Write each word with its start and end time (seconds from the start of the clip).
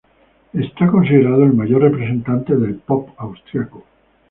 Es 0.53 0.71
considerado 0.89 1.43
el 1.43 1.53
mayor 1.53 1.83
representante 1.83 2.55
del 2.57 2.73
pop 2.73 3.11
austriaco. 3.19 3.85